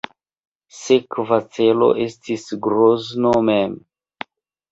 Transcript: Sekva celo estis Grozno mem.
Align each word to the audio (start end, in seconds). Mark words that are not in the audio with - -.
Sekva 0.75 1.37
celo 1.57 1.89
estis 2.05 2.47
Grozno 2.67 3.35
mem. 3.51 3.77